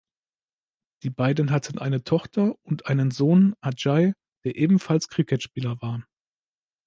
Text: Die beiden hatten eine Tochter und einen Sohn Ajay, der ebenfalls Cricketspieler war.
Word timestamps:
Die 1.03 1.11
beiden 1.11 1.51
hatten 1.51 1.77
eine 1.77 2.03
Tochter 2.03 2.55
und 2.63 2.87
einen 2.87 3.11
Sohn 3.11 3.53
Ajay, 3.61 4.13
der 4.43 4.55
ebenfalls 4.55 5.09
Cricketspieler 5.09 5.79
war. 5.83 6.03